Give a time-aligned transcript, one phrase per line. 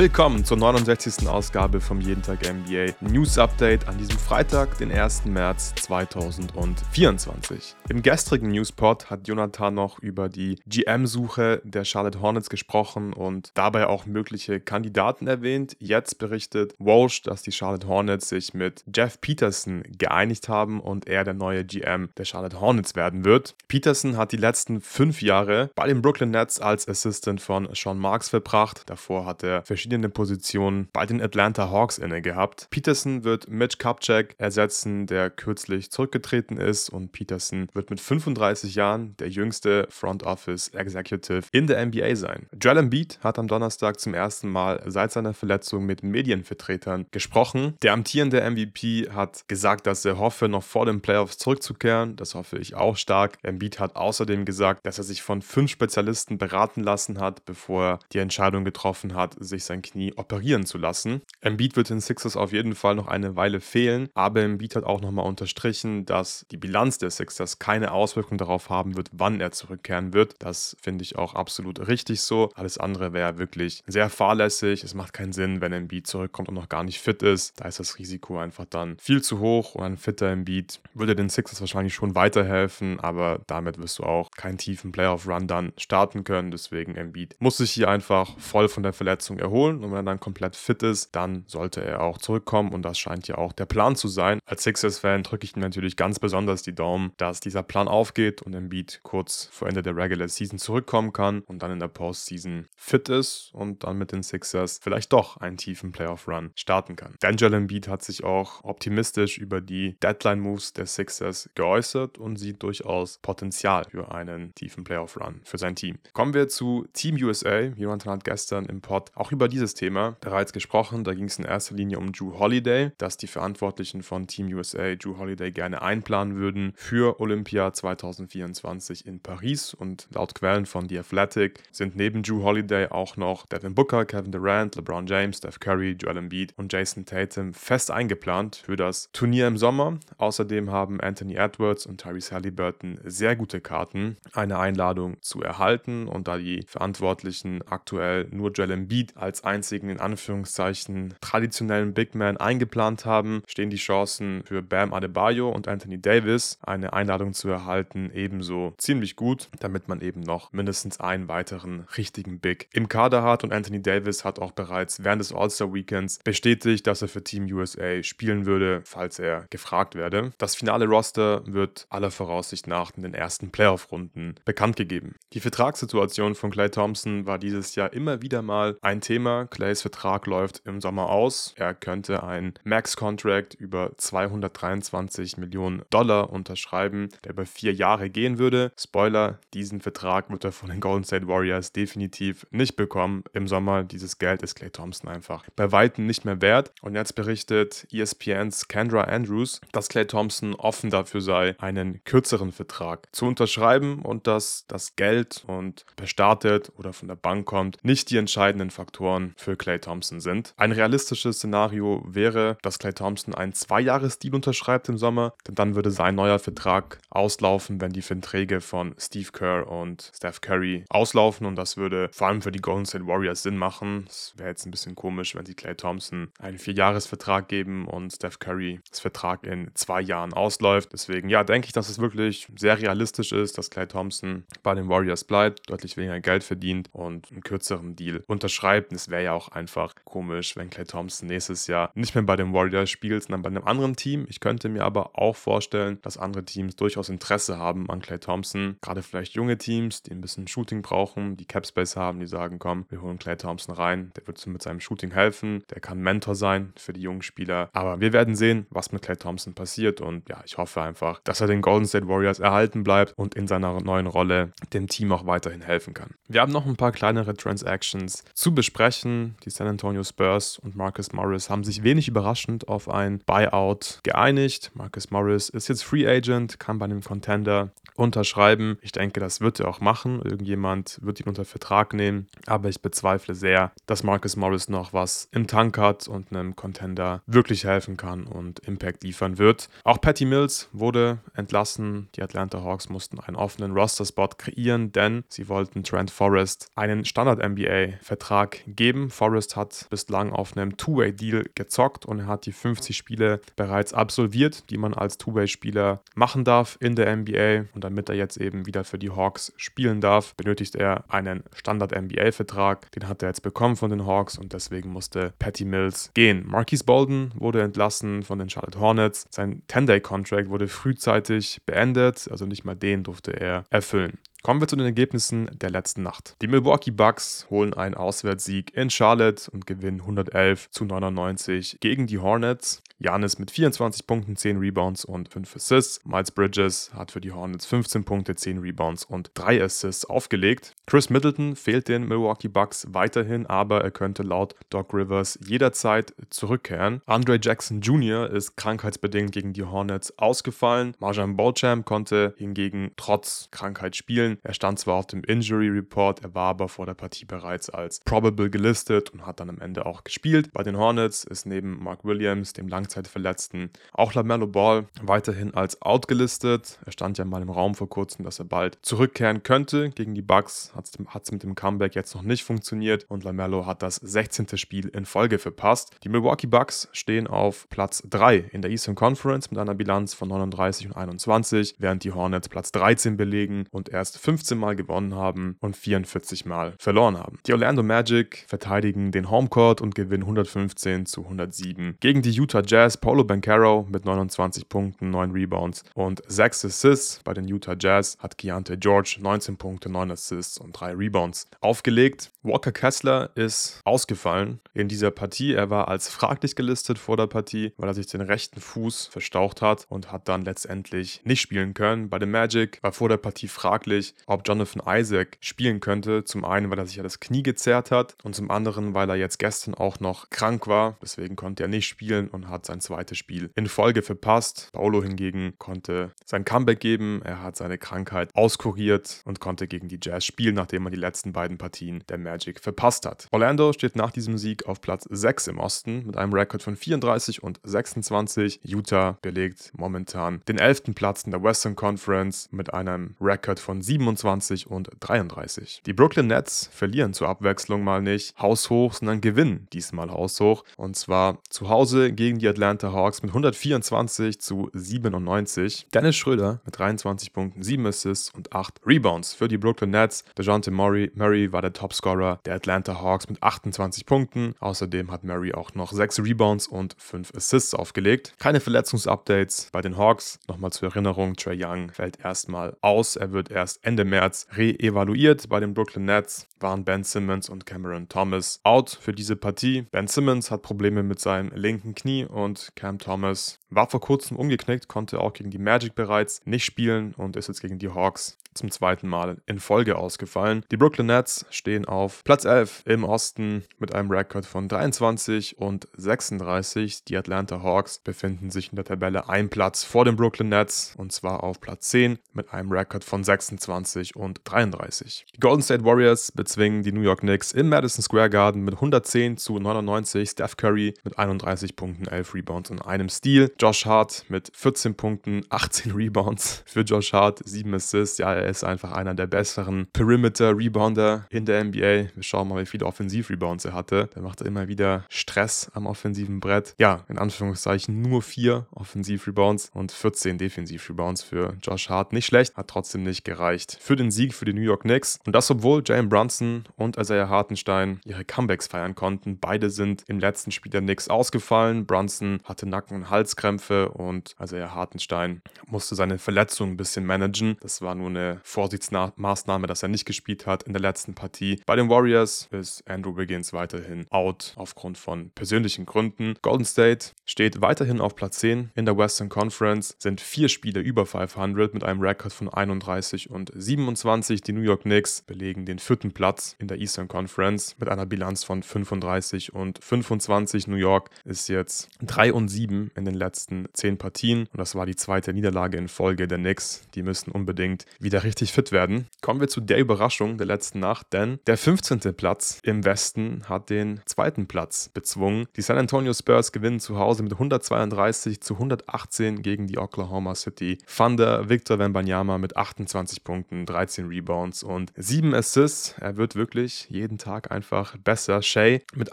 [0.00, 1.28] Willkommen zur 69.
[1.28, 5.26] Ausgabe vom Jeden Tag NBA News Update an diesem Freitag, den 1.
[5.26, 7.76] März 2024.
[7.90, 13.88] Im gestrigen Newspot hat Jonathan noch über die GM-Suche der Charlotte Hornets gesprochen und dabei
[13.88, 15.76] auch mögliche Kandidaten erwähnt.
[15.80, 21.24] Jetzt berichtet Walsh, dass die Charlotte Hornets sich mit Jeff Peterson geeinigt haben und er
[21.24, 23.54] der neue GM der Charlotte Hornets werden wird.
[23.68, 28.30] Peterson hat die letzten fünf Jahre bei den Brooklyn Nets als Assistant von Sean Marks
[28.30, 28.84] verbracht.
[28.86, 32.68] Davor hat er verschiedene verschiedene Positionen bei den Atlanta Hawks inne gehabt.
[32.70, 39.16] Peterson wird Mitch Kupchak ersetzen, der kürzlich zurückgetreten ist und Peterson wird mit 35 Jahren
[39.16, 42.46] der jüngste Front Office Executive in der NBA sein.
[42.62, 47.74] Joel Embiid hat am Donnerstag zum ersten Mal seit seiner Verletzung mit Medienvertretern gesprochen.
[47.82, 52.14] Der amtierende MVP hat gesagt, dass er hoffe, noch vor den Playoffs zurückzukehren.
[52.14, 53.38] Das hoffe ich auch stark.
[53.42, 57.98] Embiid hat außerdem gesagt, dass er sich von fünf Spezialisten beraten lassen hat, bevor er
[58.12, 61.22] die Entscheidung getroffen hat, sich sein Knie operieren zu lassen.
[61.40, 65.00] Embiid wird den Sixers auf jeden Fall noch eine Weile fehlen, aber Embiid hat auch
[65.00, 70.12] nochmal unterstrichen, dass die Bilanz der Sixers keine Auswirkung darauf haben wird, wann er zurückkehren
[70.12, 70.34] wird.
[70.40, 72.50] Das finde ich auch absolut richtig so.
[72.54, 74.82] Alles andere wäre wirklich sehr fahrlässig.
[74.82, 77.60] Es macht keinen Sinn, wenn Embiid zurückkommt und noch gar nicht fit ist.
[77.60, 81.28] Da ist das Risiko einfach dann viel zu hoch und ein fitter Embiid würde den
[81.28, 86.50] Sixers wahrscheinlich schon weiterhelfen, aber damit wirst du auch keinen tiefen Playoff-Run dann starten können.
[86.50, 90.02] Deswegen Embiid muss sich hier einfach voll von der Verletzung erholen erholen und wenn er
[90.02, 93.66] dann komplett fit ist, dann sollte er auch zurückkommen und das scheint ja auch der
[93.66, 94.38] Plan zu sein.
[94.46, 98.54] Als Sixers-Fan drücke ich ihm natürlich ganz besonders die Daumen, dass dieser Plan aufgeht und
[98.54, 103.08] Embiid kurz vor Ende der Regular Season zurückkommen kann und dann in der Postseason fit
[103.08, 107.14] ist und dann mit den Sixers vielleicht doch einen tiefen Playoff-Run starten kann.
[107.20, 113.18] Daniel Embiid hat sich auch optimistisch über die Deadline-Moves der Sixers geäußert und sieht durchaus
[113.18, 115.98] Potenzial für einen tiefen Playoff-Run für sein Team.
[116.12, 117.60] Kommen wir zu Team USA.
[117.60, 121.04] Jonathan hat gestern im Pod auch über dieses Thema bereits gesprochen.
[121.04, 124.94] Da ging es in erster Linie um Drew Holiday, dass die Verantwortlichen von Team USA
[124.94, 129.74] Drew Holiday gerne einplanen würden für Olympia 2024 in Paris.
[129.74, 134.32] Und laut Quellen von The Athletic sind neben Drew Holiday auch noch Devin Booker, Kevin
[134.32, 139.46] Durant, LeBron James, Steph Curry, Joel Embiid und Jason Tatum fest eingeplant für das Turnier
[139.46, 139.98] im Sommer.
[140.18, 146.06] Außerdem haben Anthony Edwards und Tyrese Halliburton sehr gute Karten, eine Einladung zu erhalten.
[146.06, 152.14] Und da die Verantwortlichen aktuell nur Joel Embiid als als einzigen in Anführungszeichen traditionellen Big
[152.14, 157.48] Man eingeplant haben, stehen die Chancen für Bam Adebayo und Anthony Davis eine Einladung zu
[157.48, 163.22] erhalten ebenso ziemlich gut, damit man eben noch mindestens einen weiteren richtigen Big im Kader
[163.22, 167.24] hat und Anthony Davis hat auch bereits während des All-Star Weekends bestätigt, dass er für
[167.24, 170.32] Team USA spielen würde, falls er gefragt werde.
[170.38, 175.14] Das finale Roster wird aller Voraussicht nach in den ersten Playoff-Runden bekannt gegeben.
[175.32, 179.46] Die Vertragssituation von Clay Thompson war dieses Jahr immer wieder mal ein Thema Thema.
[179.46, 181.54] Clays Vertrag läuft im Sommer aus.
[181.56, 188.72] Er könnte ein Max-Contract über 223 Millionen Dollar unterschreiben, der über vier Jahre gehen würde.
[188.78, 193.24] Spoiler, diesen Vertrag wird er von den Golden State Warriors definitiv nicht bekommen.
[193.32, 196.72] Im Sommer dieses Geld ist Clay Thompson einfach bei weitem nicht mehr wert.
[196.82, 203.08] Und jetzt berichtet ESPNs Kendra Andrews, dass Clay Thompson offen dafür sei, einen kürzeren Vertrag
[203.12, 208.16] zu unterschreiben und dass das Geld und bestartet oder von der Bank kommt, nicht die
[208.16, 210.54] entscheidenden Faktoren Faktoren für Clay Thompson sind.
[210.56, 215.90] Ein realistisches Szenario wäre, dass Clay Thompson einen Zwei-Jahres-Deal unterschreibt im Sommer, denn dann würde
[215.90, 221.56] sein neuer Vertrag auslaufen, wenn die Verträge von Steve Kerr und Steph Curry auslaufen und
[221.56, 224.06] das würde vor allem für die Golden State Warriors Sinn machen.
[224.08, 228.38] Es wäre jetzt ein bisschen komisch, wenn sie Clay Thompson einen Vier-Jahres-Vertrag geben und Steph
[228.38, 230.92] Curry das Vertrag in zwei Jahren ausläuft.
[230.92, 234.88] Deswegen, ja, denke ich, dass es wirklich sehr realistisch ist, dass Clay Thompson bei den
[234.88, 238.92] Warriors bleibt, deutlich weniger Geld verdient und einen kürzeren Deal unterschreibt.
[238.92, 242.52] Es wäre ja auch einfach komisch, wenn Clay Thompson nächstes Jahr nicht mehr bei den
[242.52, 244.26] Warriors spielt, sondern bei einem anderen Team.
[244.28, 248.76] Ich könnte mir aber auch vorstellen, dass andere Teams durchaus Interesse haben an Clay Thompson.
[248.80, 252.86] Gerade vielleicht junge Teams, die ein bisschen Shooting brauchen, die Capspace haben, die sagen, komm,
[252.88, 254.12] wir holen Clay Thompson rein.
[254.16, 255.62] Der wird mit seinem Shooting helfen.
[255.70, 257.70] Der kann Mentor sein für die jungen Spieler.
[257.72, 260.00] Aber wir werden sehen, was mit Clay Thompson passiert.
[260.00, 263.46] Und ja, ich hoffe einfach, dass er den Golden State Warriors erhalten bleibt und in
[263.46, 266.14] seiner neuen Rolle dem Team auch weiterhin helfen kann.
[266.28, 268.99] Wir haben noch ein paar kleinere Transactions zu besprechen.
[269.04, 274.70] Die San Antonio Spurs und Marcus Morris haben sich wenig überraschend auf ein Buyout geeinigt.
[274.74, 277.70] Marcus Morris ist jetzt Free Agent, kann bei einem Contender
[278.00, 278.78] unterschreiben.
[278.80, 280.22] Ich denke, das wird er auch machen.
[280.22, 282.26] Irgendjemand wird ihn unter Vertrag nehmen.
[282.46, 287.22] Aber ich bezweifle sehr, dass Marcus Morris noch was im Tank hat und einem Contender
[287.26, 289.68] wirklich helfen kann und Impact liefern wird.
[289.84, 292.08] Auch Patty Mills wurde entlassen.
[292.16, 298.62] Die Atlanta Hawks mussten einen offenen Roster-Spot kreieren, denn sie wollten Trent Forrest einen Standard-NBA-Vertrag
[298.80, 299.10] geben.
[299.10, 304.70] Forrest hat bislang auf einem Two-Way-Deal gezockt und er hat die 50 Spiele bereits absolviert,
[304.70, 307.66] die man als Two-Way-Spieler machen darf in der NBA.
[307.74, 312.90] Und damit er jetzt eben wieder für die Hawks spielen darf, benötigt er einen Standard-NBA-Vertrag.
[312.92, 316.46] Den hat er jetzt bekommen von den Hawks und deswegen musste Patty Mills gehen.
[316.48, 319.26] Marquise Bolden wurde entlassen von den Charlotte Hornets.
[319.28, 324.18] Sein 10-Day-Contract wurde frühzeitig beendet, also nicht mal den durfte er erfüllen.
[324.42, 326.34] Kommen wir zu den Ergebnissen der letzten Nacht.
[326.40, 332.18] Die Milwaukee Bucks holen einen Auswärtssieg in Charlotte und gewinnen 111 zu 99 gegen die
[332.18, 332.82] Hornets.
[333.02, 336.04] Janis mit 24 Punkten, 10 Rebounds und 5 Assists.
[336.04, 340.74] Miles Bridges hat für die Hornets 15 Punkte, 10 Rebounds und 3 Assists aufgelegt.
[340.86, 347.00] Chris Middleton fehlt den Milwaukee Bucks weiterhin, aber er könnte laut Doc Rivers jederzeit zurückkehren.
[347.06, 348.28] Andre Jackson Jr.
[348.28, 350.94] ist krankheitsbedingt gegen die Hornets ausgefallen.
[350.98, 354.36] Marjan Beauchamp konnte hingegen trotz Krankheit spielen.
[354.42, 358.00] Er stand zwar auf dem Injury Report, er war aber vor der Partie bereits als
[358.00, 360.52] probable gelistet und hat dann am Ende auch gespielt.
[360.52, 363.70] Bei den Hornets ist neben Mark Williams, dem Lang Langzeitverletzten.
[363.92, 366.78] Auch LaMelo Ball weiterhin als out gelistet.
[366.84, 369.90] Er stand ja mal im Raum vor kurzem, dass er bald zurückkehren könnte.
[369.90, 373.82] Gegen die Bucks hat es mit dem Comeback jetzt noch nicht funktioniert und LaMelo hat
[373.82, 374.58] das 16.
[374.58, 375.96] Spiel in Folge verpasst.
[376.02, 380.28] Die Milwaukee Bucks stehen auf Platz 3 in der Eastern Conference mit einer Bilanz von
[380.28, 385.56] 39 und 21, während die Hornets Platz 13 belegen und erst 15 Mal gewonnen haben
[385.60, 387.38] und 44 Mal verloren haben.
[387.46, 392.79] Die Orlando Magic verteidigen den Homecourt und gewinnen 115 zu 107 gegen die Utah Jazz
[392.80, 397.20] Jazz Paulo Bancaro mit 29 Punkten, 9 Rebounds und 6 Assists.
[397.24, 402.32] Bei den Utah Jazz hat Keontae George 19 Punkte, 9 Assists und 3 Rebounds aufgelegt.
[402.42, 405.52] Walker Kessler ist ausgefallen in dieser Partie.
[405.52, 409.60] Er war als fraglich gelistet vor der Partie, weil er sich den rechten Fuß verstaucht
[409.60, 412.08] hat und hat dann letztendlich nicht spielen können.
[412.08, 416.24] Bei den Magic war vor der Partie fraglich, ob Jonathan Isaac spielen könnte.
[416.24, 419.16] Zum einen, weil er sich ja das Knie gezerrt hat und zum anderen, weil er
[419.16, 420.96] jetzt gestern auch noch krank war.
[421.02, 424.68] Deswegen konnte er nicht spielen und hat sein zweites Spiel in Folge verpasst.
[424.72, 427.20] Paulo hingegen konnte sein Comeback geben.
[427.24, 431.32] Er hat seine Krankheit auskuriert und konnte gegen die Jazz spielen, nachdem er die letzten
[431.32, 433.26] beiden Partien der Magic verpasst hat.
[433.32, 437.42] Orlando steht nach diesem Sieg auf Platz 6 im Osten mit einem Rekord von 34
[437.42, 438.60] und 26.
[438.62, 440.94] Utah belegt momentan den 11.
[440.94, 445.82] Platz in der Western Conference mit einem Rekord von 27 und 33.
[445.86, 451.38] Die Brooklyn Nets verlieren zur Abwechslung mal nicht haushoch, sondern gewinnen diesmal haushoch und zwar
[451.48, 455.86] zu Hause gegen die Atlanta Hawks mit 124 zu 97.
[455.94, 460.24] Dennis Schröder mit 23 Punkten, 7 Assists und 8 Rebounds für die Brooklyn Nets.
[460.36, 464.54] DeJounte Murray, Murray war der Topscorer der Atlanta Hawks mit 28 Punkten.
[464.60, 468.34] Außerdem hat Murray auch noch 6 Rebounds und 5 Assists aufgelegt.
[468.38, 470.38] Keine Verletzungsupdates bei den Hawks.
[470.48, 473.16] Nochmal zur Erinnerung, Trey Young fällt erstmal aus.
[473.16, 475.48] Er wird erst Ende März re-evaluiert.
[475.48, 479.82] Bei den Brooklyn Nets waren Ben Simmons und Cameron Thomas out für diese Partie.
[479.90, 484.36] Ben Simmons hat Probleme mit seinem linken Knie und und Cam Thomas war vor kurzem
[484.36, 488.38] umgeknickt, konnte auch gegen die Magic bereits nicht spielen und ist jetzt gegen die Hawks
[488.54, 490.64] zum zweiten Mal in Folge ausgefallen.
[490.70, 495.88] Die Brooklyn Nets stehen auf Platz 11 im Osten mit einem Rekord von 23 und
[495.96, 497.04] 36.
[497.04, 501.12] Die Atlanta Hawks befinden sich in der Tabelle ein Platz vor den Brooklyn Nets und
[501.12, 505.26] zwar auf Platz 10 mit einem Rekord von 26 und 33.
[505.34, 509.36] Die Golden State Warriors bezwingen die New York Knicks im Madison Square Garden mit 110
[509.36, 510.30] zu 99.
[510.30, 513.50] Steph Curry mit 31 Punkten, 11 Rebounds und einem Steal.
[513.58, 518.18] Josh Hart mit 14 Punkten, 18 Rebounds für Josh Hart, 7 Assists.
[518.18, 522.14] Ja, Er ist einfach einer der besseren Perimeter-Rebounder in der NBA.
[522.14, 524.08] Wir schauen mal, wie viele Offensiv-Rebounds er hatte.
[524.14, 526.74] Der machte immer wieder Stress am offensiven Brett.
[526.78, 532.12] Ja, in Anführungszeichen nur vier Offensiv-Rebounds und 14 Defensiv-Rebounds für Josh Hart.
[532.12, 535.18] Nicht schlecht, hat trotzdem nicht gereicht für den Sieg für die New York Knicks.
[535.26, 539.38] Und das, obwohl Jalen Brunson und Isaiah Hartenstein ihre Comebacks feiern konnten.
[539.38, 541.84] Beide sind im letzten Spiel der Knicks ausgefallen.
[541.86, 547.56] Brunson hatte Nacken- und Halskrämpfe und Isaiah Hartenstein musste seine Verletzung ein bisschen managen.
[547.60, 548.08] Das war nur
[548.42, 551.60] Vorsichtsmaßnahme, dass er nicht gespielt hat in der letzten Partie.
[551.66, 556.34] Bei den Warriors ist Andrew Wiggins weiterhin out aufgrund von persönlichen Gründen.
[556.42, 561.06] Golden State steht weiterhin auf Platz 10 in der Western Conference, sind vier Spiele über
[561.06, 564.40] 500 mit einem Rekord von 31 und 27.
[564.42, 568.44] Die New York Knicks belegen den vierten Platz in der Eastern Conference mit einer Bilanz
[568.44, 570.66] von 35 und 25.
[570.66, 574.86] New York ist jetzt 3 und 7 in den letzten 10 Partien und das war
[574.86, 576.82] die zweite Niederlage in Folge der Knicks.
[576.94, 579.06] Die müssen unbedingt wieder richtig fit werden.
[579.22, 582.00] Kommen wir zu der Überraschung der letzten Nacht, denn der 15.
[582.14, 585.46] Platz im Westen hat den zweiten Platz bezwungen.
[585.56, 590.78] Die San Antonio Spurs gewinnen zu Hause mit 132 zu 118 gegen die Oklahoma City
[590.86, 591.48] Thunder.
[591.48, 595.94] Victor Wembanyama mit 28 Punkten, 13 Rebounds und 7 Assists.
[596.00, 598.42] Er wird wirklich jeden Tag einfach besser.
[598.42, 599.12] Shea mit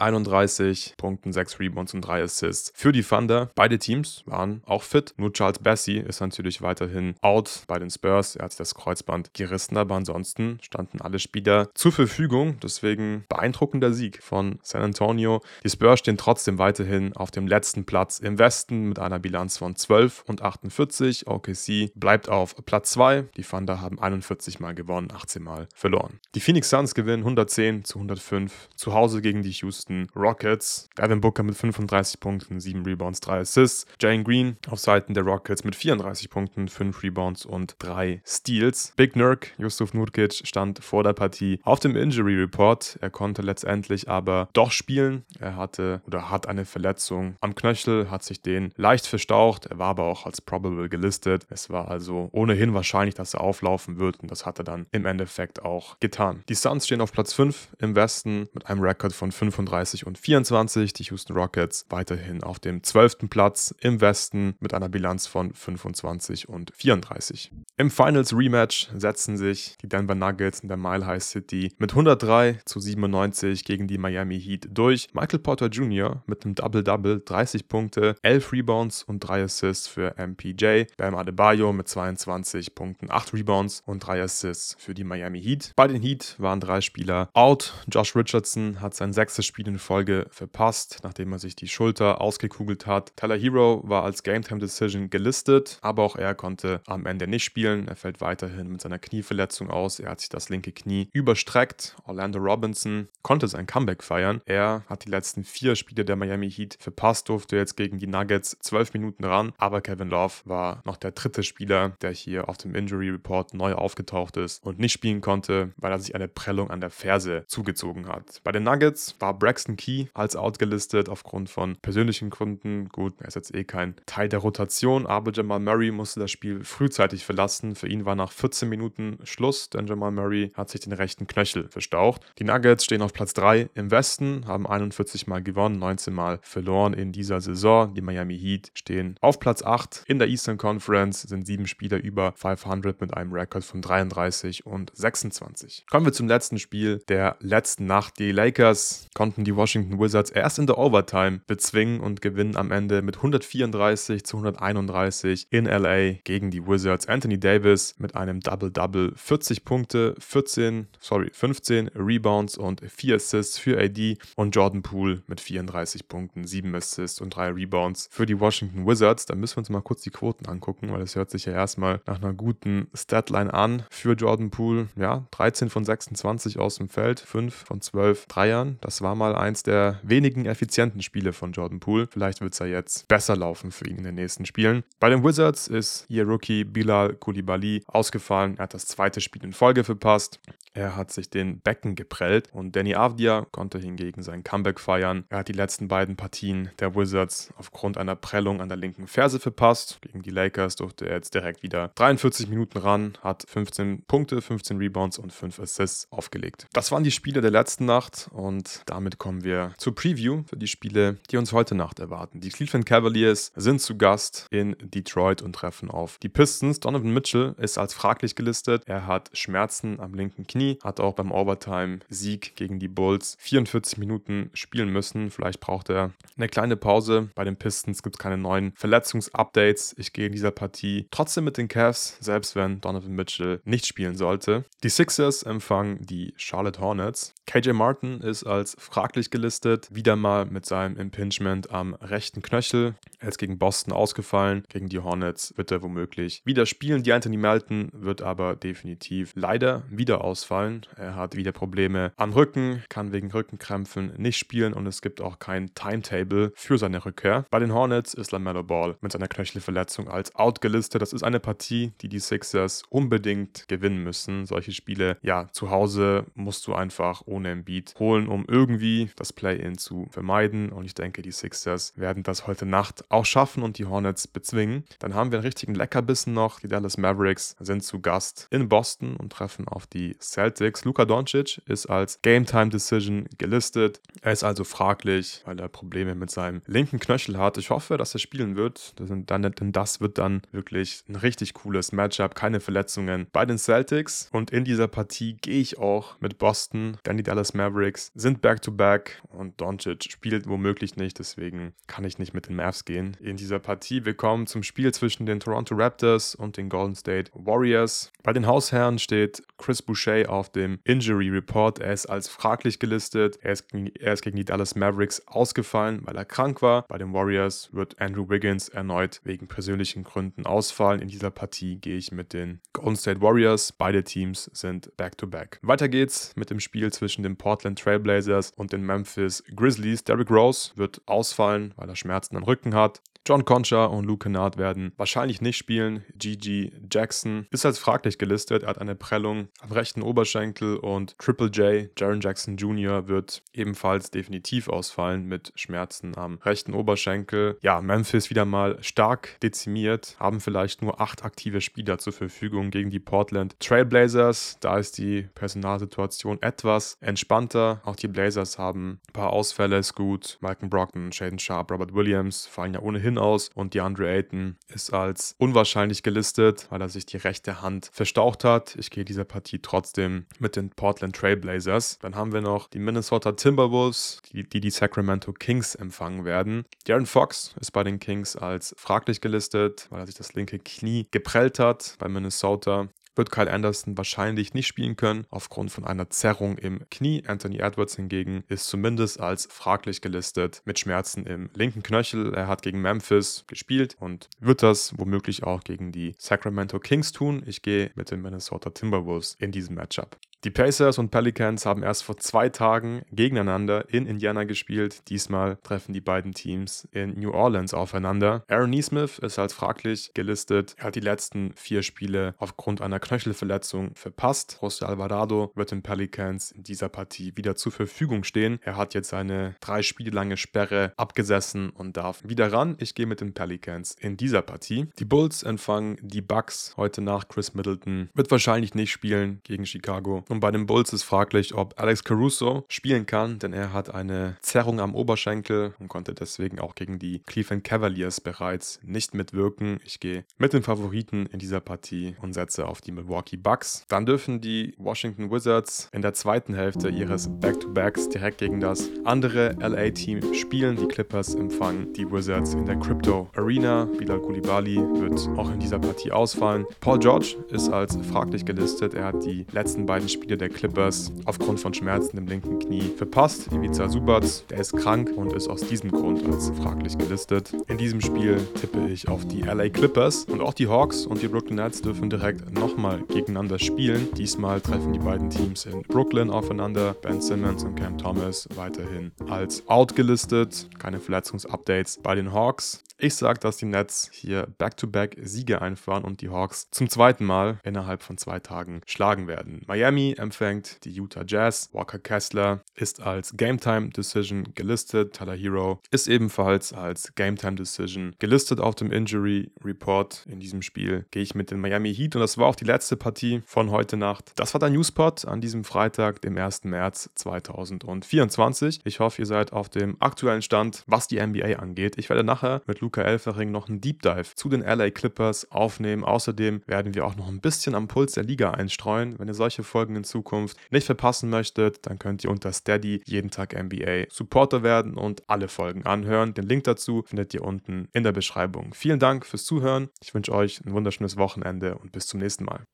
[0.00, 3.50] 31 Punkten, 6 Rebounds und 3 Assists für die Thunder.
[3.54, 5.14] Beide Teams waren auch fit.
[5.16, 8.36] Nur Charles Bessie ist natürlich weiterhin out bei den Spurs.
[8.36, 12.58] Er hat das Kreuzband gerissen, aber ansonsten standen alle Spieler zur Verfügung.
[12.62, 15.40] Deswegen beeindruckender Sieg von San Antonio.
[15.64, 19.76] Die Spurs stehen trotzdem weiterhin auf dem letzten Platz im Westen mit einer Bilanz von
[19.76, 21.26] 12 und 48.
[21.26, 23.26] OKC bleibt auf Platz 2.
[23.36, 26.18] Die Thunder haben 41 Mal gewonnen, 18 Mal verloren.
[26.34, 30.88] Die Phoenix Suns gewinnen 110 zu 105 zu Hause gegen die Houston Rockets.
[30.98, 33.86] Devin Booker mit 35 Punkten, 7 Rebounds, 3 Assists.
[34.00, 38.87] Jane Green auf Seiten der Rockets mit 34 Punkten, 5 Rebounds und 3 Steals.
[38.96, 42.98] Big Nurk, Yusuf Nurkic, stand vor der Partie auf dem Injury Report.
[43.00, 45.24] Er konnte letztendlich aber doch spielen.
[45.38, 49.66] Er hatte oder hat eine Verletzung am Knöchel, hat sich den leicht verstaucht.
[49.66, 51.46] Er war aber auch als probable gelistet.
[51.50, 55.06] Es war also ohnehin wahrscheinlich, dass er auflaufen wird und das hat er dann im
[55.06, 56.44] Endeffekt auch getan.
[56.48, 60.92] Die Suns stehen auf Platz 5 im Westen mit einem Rekord von 35 und 24.
[60.92, 63.28] Die Houston Rockets weiterhin auf dem 12.
[63.30, 67.50] Platz im Westen mit einer Bilanz von 25 und 34.
[67.76, 72.60] Im Finals Rematch setzen sich die Denver Nuggets in der Mile High City mit 103
[72.64, 75.08] zu 97 gegen die Miami Heat durch.
[75.12, 76.22] Michael Porter Jr.
[76.26, 80.84] mit einem Double-Double, 30 Punkte, 11 Rebounds und 3 Assists für MPJ.
[80.96, 85.72] Bam Adebayo mit 22 Punkten, 8 Rebounds und 3 Assists für die Miami Heat.
[85.76, 87.74] Bei den Heat waren drei Spieler out.
[87.92, 92.86] Josh Richardson hat sein sechstes Spiel in Folge verpasst, nachdem er sich die Schulter ausgekugelt
[92.86, 93.12] hat.
[93.16, 97.44] Tyler Hero war als Game Time Decision gelistet, aber auch er konnte am Ende nicht
[97.44, 97.88] spielen.
[97.88, 100.00] Er fällt weiterhin mit seiner Knieverletzung aus.
[100.00, 101.96] Er hat sich das linke Knie überstreckt.
[102.04, 104.40] Orlando Robinson konnte sein Comeback feiern.
[104.46, 108.56] Er hat die letzten vier Spiele der Miami Heat verpasst, durfte jetzt gegen die Nuggets
[108.60, 112.74] zwölf Minuten ran, aber Kevin Love war noch der dritte Spieler, der hier auf dem
[112.74, 116.80] Injury Report neu aufgetaucht ist und nicht spielen konnte, weil er sich eine Prellung an
[116.80, 118.40] der Ferse zugezogen hat.
[118.44, 122.88] Bei den Nuggets war Braxton Key als out gelistet aufgrund von persönlichen Gründen.
[122.88, 126.64] Gut, er ist jetzt eh kein Teil der Rotation, aber Jamal Murray musste das Spiel
[126.64, 127.74] frühzeitig verlassen.
[127.74, 131.68] Für ihn war nach 14 Minuten Schluss, denn Jamal Murray hat sich den rechten Knöchel
[131.68, 132.22] verstaucht.
[132.38, 136.94] Die Nuggets stehen auf Platz 3 im Westen, haben 41 Mal gewonnen, 19 Mal verloren
[136.94, 137.94] in dieser Saison.
[137.94, 142.32] Die Miami Heat stehen auf Platz 8 in der Eastern Conference, sind sieben Spieler über
[142.36, 145.86] 500 mit einem Rekord von 33 und 26.
[145.90, 148.18] Kommen wir zum letzten Spiel der letzten Nacht.
[148.18, 153.02] Die Lakers konnten die Washington Wizards erst in der Overtime bezwingen und gewinnen am Ende
[153.02, 157.08] mit 134 zu 131 in LA gegen die Wizards.
[157.08, 163.78] Anthony Davis mit einem Double-Double, 40 Punkte, 14, sorry, 15 Rebounds und 4 Assists für
[163.78, 168.86] AD und Jordan Poole mit 34 Punkten, 7 Assists und 3 Rebounds für die Washington
[168.86, 169.26] Wizards.
[169.26, 172.00] Da müssen wir uns mal kurz die Quoten angucken, weil das hört sich ja erstmal
[172.06, 174.88] nach einer guten Statline an für Jordan Poole.
[174.96, 178.78] Ja, 13 von 26 aus dem Feld, 5 von 12 Dreiern.
[178.80, 182.08] Das war mal eins der wenigen effizienten Spiele von Jordan Poole.
[182.10, 184.84] Vielleicht wird es ja jetzt besser laufen für ihn in den nächsten Spielen.
[185.00, 188.27] Bei den Wizards ist ihr Rookie Bilal Koulibaly ausgefallen.
[188.30, 190.40] Er hat das zweite Spiel in Folge verpasst.
[190.74, 195.24] Er hat sich den Becken geprellt und Danny Avdia konnte hingegen sein Comeback feiern.
[195.28, 199.40] Er hat die letzten beiden Partien der Wizards aufgrund einer Prellung an der linken Ferse
[199.40, 199.98] verpasst.
[200.02, 204.78] Gegen die Lakers durfte er jetzt direkt wieder 43 Minuten ran, hat 15 Punkte, 15
[204.78, 206.68] Rebounds und 5 Assists aufgelegt.
[206.72, 210.68] Das waren die Spiele der letzten Nacht und damit kommen wir zur Preview für die
[210.68, 212.40] Spiele, die uns heute Nacht erwarten.
[212.40, 216.78] Die Cleveland Cavaliers sind zu Gast in Detroit und treffen auf die Pistons.
[216.78, 218.82] Donovan Mitchell ist als fraglich gelistet.
[218.86, 224.50] Er hat Schmerzen am linken Knie, hat auch beim Overtime-Sieg gegen die Bulls 44 Minuten
[224.54, 225.30] spielen müssen.
[225.30, 227.28] Vielleicht braucht er eine kleine Pause.
[227.36, 229.94] Bei den Pistons gibt es keine neuen Verletzungsupdates.
[229.98, 234.16] Ich gehe in dieser Partie trotzdem mit den Cavs, selbst wenn Donovan Mitchell nicht spielen
[234.16, 234.64] sollte.
[234.82, 237.34] Die Sixers empfangen die Charlotte Hornets.
[237.46, 242.96] KJ Martin ist als fraglich gelistet, wieder mal mit seinem Impingement am rechten Knöchel.
[243.20, 247.02] Er ist gegen Boston ausgefallen, gegen die Hornets wird er womöglich wieder spielen.
[247.02, 250.86] Die Anthony Melton wird aber definitiv leider wieder ausfallen.
[250.96, 255.40] Er hat wieder Probleme am Rücken, kann wegen Rückenkrämpfen nicht spielen und es gibt auch
[255.40, 257.44] kein Timetable für seine Rückkehr.
[257.50, 261.02] Bei den Hornets ist LaMelo Ball mit seiner Knöchelverletzung als out gelistet.
[261.02, 264.46] Das ist eine Partie, die die Sixers unbedingt gewinnen müssen.
[264.46, 269.76] Solche Spiele, ja, zu Hause musst du einfach ohne Embiid holen, um irgendwie das Play-In
[269.76, 273.86] zu vermeiden und ich denke, die Sixers werden das heute Nacht auch schaffen und die
[273.86, 274.84] Hornets bezwingen.
[274.98, 276.60] Dann haben wir einen richtigen Leckerbissen noch.
[276.60, 280.84] Die Dallas Mavericks sind zu Gast in Boston und treffen auf die Celtics.
[280.84, 284.00] Luka Doncic ist als Game Time Decision gelistet.
[284.22, 287.56] Er ist also fraglich, weil er Probleme mit seinem linken Knöchel hat.
[287.58, 292.34] Ich hoffe, dass er spielen wird, denn das wird dann wirklich ein richtig cooles Matchup.
[292.34, 294.28] Keine Verletzungen bei den Celtics.
[294.32, 299.22] Und in dieser Partie gehe ich auch mit Boston, denn die Dallas Mavericks sind back-to-back
[299.22, 301.18] -back und Doncic spielt womöglich nicht.
[301.18, 304.04] Deswegen kann ich nicht mit den Mavs gehen in dieser Partie.
[304.04, 308.12] Wir kommen zum Spiel zwischen den Toronto Raptors und den Golden State Warriors.
[308.22, 311.78] Bei den Hausherren steht Chris Boucher auf dem Injury Report.
[311.78, 313.38] Er ist als fraglich gelistet.
[313.42, 316.86] Er ist, er ist gegen die Dallas Mavericks ausgefallen, weil er krank war.
[316.88, 321.00] Bei den Warriors wird Andrew Wiggins erneut wegen persönlichen Gründen ausfallen.
[321.00, 323.72] In dieser Partie gehe ich mit den Golden State Warriors.
[323.72, 325.60] Beide Teams sind back-to-back.
[325.62, 325.68] -back.
[325.68, 330.04] Weiter geht's mit dem Spiel zwischen den Portland Trailblazers und den Memphis Grizzlies.
[330.04, 333.02] Derrick Rose wird ausfallen, weil er Schmerzen am Rücken hat hat.
[333.28, 336.02] John Concha und Luke Kennard werden wahrscheinlich nicht spielen.
[336.16, 338.62] Gigi Jackson ist als fraglich gelistet.
[338.62, 344.10] Er hat eine Prellung am rechten Oberschenkel und Triple J, Jaron Jackson Jr., wird ebenfalls
[344.10, 347.58] definitiv ausfallen mit Schmerzen am rechten Oberschenkel.
[347.60, 352.88] Ja, Memphis wieder mal stark dezimiert, haben vielleicht nur acht aktive Spieler zur Verfügung gegen
[352.88, 354.56] die Portland Trailblazers.
[354.60, 357.82] Da ist die Personalsituation etwas entspannter.
[357.84, 359.82] Auch die Blazers haben ein paar Ausfälle.
[359.82, 364.92] Scoot, Malcolm Brockton, Shaden Sharp, Robert Williams fallen ja ohnehin aus und DeAndre Ayton ist
[364.92, 368.76] als unwahrscheinlich gelistet, weil er sich die rechte Hand verstaucht hat.
[368.76, 371.98] Ich gehe dieser Partie trotzdem mit den Portland Trailblazers.
[372.00, 376.64] Dann haben wir noch die Minnesota Timberwolves, die die, die Sacramento Kings empfangen werden.
[376.84, 381.06] Darren Fox ist bei den Kings als fraglich gelistet, weil er sich das linke Knie
[381.10, 386.56] geprellt hat bei Minnesota wird Kyle Anderson wahrscheinlich nicht spielen können, aufgrund von einer Zerrung
[386.56, 387.24] im Knie.
[387.26, 392.32] Anthony Edwards hingegen ist zumindest als fraglich gelistet mit Schmerzen im linken Knöchel.
[392.32, 397.42] Er hat gegen Memphis gespielt und wird das womöglich auch gegen die Sacramento Kings tun.
[397.44, 400.16] Ich gehe mit den Minnesota Timberwolves in diesem Matchup.
[400.44, 405.08] Die Pacers und Pelicans haben erst vor zwei Tagen gegeneinander in Indiana gespielt.
[405.08, 408.44] Diesmal treffen die beiden Teams in New Orleans aufeinander.
[408.46, 410.76] Aaron Neesmith ist als fraglich gelistet.
[410.78, 414.60] Er hat die letzten vier Spiele aufgrund einer Knöchelverletzung verpasst.
[414.62, 418.60] José Alvarado wird den Pelicans in dieser Partie wieder zur Verfügung stehen.
[418.62, 422.76] Er hat jetzt eine drei Spiele lange Sperre abgesessen und darf wieder ran.
[422.78, 424.86] Ich gehe mit den Pelicans in dieser Partie.
[425.00, 428.08] Die Bulls empfangen die Bucks heute nach Chris Middleton.
[428.14, 430.22] Wird wahrscheinlich nicht spielen gegen Chicago.
[430.28, 434.36] Und bei den Bulls ist fraglich, ob Alex Caruso spielen kann, denn er hat eine
[434.42, 439.80] Zerrung am Oberschenkel und konnte deswegen auch gegen die Cleveland Cavaliers bereits nicht mitwirken.
[439.84, 443.86] Ich gehe mit den Favoriten in dieser Partie und setze auf die Milwaukee Bucks.
[443.88, 449.56] Dann dürfen die Washington Wizards in der zweiten Hälfte ihres Back-to-Backs direkt gegen das andere
[449.60, 450.76] LA-Team spielen.
[450.76, 453.86] Die Clippers empfangen die Wizards in der Crypto Arena.
[453.86, 456.66] Bilal Koulibaly wird auch in dieser Partie ausfallen.
[456.80, 458.92] Paul George ist als fraglich gelistet.
[458.92, 462.90] Er hat die letzten beiden Spiele Spiele der Clippers aufgrund von Schmerzen im linken Knie
[462.96, 463.52] verpasst.
[463.52, 467.52] Ivica Subac, der ist krank und ist aus diesem Grund als fraglich gelistet.
[467.68, 471.28] In diesem Spiel tippe ich auf die LA Clippers und auch die Hawks und die
[471.28, 474.08] Brooklyn Nets dürfen direkt nochmal gegeneinander spielen.
[474.16, 476.94] Diesmal treffen die beiden Teams in Brooklyn aufeinander.
[477.00, 480.68] Ben Simmons und Cam Thomas weiterhin als out gelistet.
[480.78, 482.82] Keine Verletzungsupdates bei den Hawks.
[483.00, 487.60] Ich sage, dass die Nets hier Back-to-Back Siege einfahren und die Hawks zum zweiten Mal
[487.62, 489.62] innerhalb von zwei Tagen schlagen werden.
[489.68, 491.70] Miami empfängt die Utah Jazz.
[491.72, 495.12] Walker Kessler ist als Game Time Decision gelistet.
[495.12, 500.26] Tyler Hero ist ebenfalls als Game Time Decision gelistet auf dem Injury Report.
[500.28, 502.96] In diesem Spiel gehe ich mit den Miami Heat und das war auch die letzte
[502.96, 504.32] Partie von heute Nacht.
[504.34, 506.64] Das war der Newspot an diesem Freitag, dem 1.
[506.64, 508.80] März 2024.
[508.82, 511.96] Ich hoffe, ihr seid auf dem aktuellen Stand, was die NBA angeht.
[511.96, 515.52] Ich werde nachher mit Luke Luca Elfering noch einen Deep Dive zu den LA Clippers
[515.52, 516.04] aufnehmen.
[516.04, 519.18] Außerdem werden wir auch noch ein bisschen am Puls der Liga einstreuen.
[519.18, 523.30] Wenn ihr solche Folgen in Zukunft nicht verpassen möchtet, dann könnt ihr unter Steady jeden
[523.30, 526.32] Tag NBA Supporter werden und alle Folgen anhören.
[526.32, 528.72] Den Link dazu findet ihr unten in der Beschreibung.
[528.72, 529.90] Vielen Dank fürs Zuhören.
[530.02, 532.64] Ich wünsche euch ein wunderschönes Wochenende und bis zum nächsten Mal.